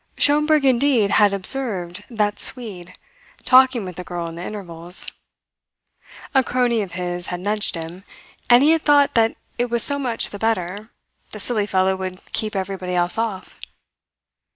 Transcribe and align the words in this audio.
Schomberg, 0.17 0.65
indeed, 0.65 1.11
had 1.11 1.31
observed 1.31 2.03
"that 2.09 2.39
Swede" 2.39 2.95
talking 3.45 3.85
with 3.85 3.97
the 3.97 4.03
girl 4.03 4.25
in 4.25 4.33
the 4.33 4.41
intervals. 4.43 5.07
A 6.33 6.43
crony 6.43 6.81
of 6.81 6.93
his 6.93 7.27
had 7.27 7.39
nudged 7.39 7.75
him; 7.75 8.03
and 8.49 8.63
he 8.63 8.71
had 8.71 8.81
thought 8.81 9.13
that 9.13 9.37
it 9.59 9.69
was 9.69 9.83
so 9.83 9.99
much 9.99 10.29
the 10.31 10.39
better; 10.39 10.89
the 11.33 11.39
silly 11.39 11.67
fellow 11.67 11.95
would 11.95 12.19
keep 12.31 12.55
everybody 12.55 12.95
else 12.95 13.19
off. 13.19 13.59